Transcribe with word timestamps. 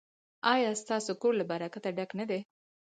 ایا 0.53 0.71
ستاسو 0.81 1.11
کور 1.21 1.33
له 1.39 1.45
برکت 1.51 1.83
ډک 1.97 2.11
نه 2.19 2.25
دی؟ 2.29 2.39